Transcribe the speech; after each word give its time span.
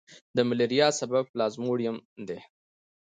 د 0.35 0.37
ملیریا 0.49 0.87
سبب 0.99 1.23
پلازموډیم 1.33 1.95
دی. 2.27 2.39